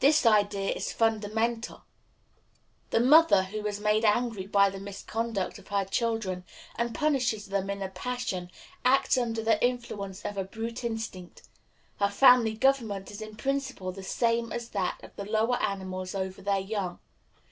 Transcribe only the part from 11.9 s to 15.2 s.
Her family government is in principle the same as that of